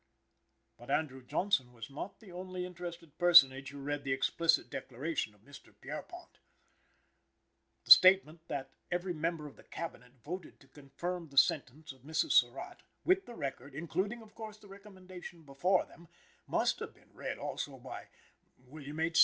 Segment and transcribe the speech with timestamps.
[0.79, 5.41] But Andrew Johnson was not the only interested personage who read the explicit declaration of
[5.45, 5.75] Mr.
[5.79, 6.39] Pierrepont.
[7.85, 12.31] The statement that every member of the Cabinet voted to confirm the sentence of Mrs.
[12.31, 16.07] Surratt, with the record, including, of course, the recommendation, before them,
[16.47, 18.07] must have been read also by
[18.69, 19.19] William H.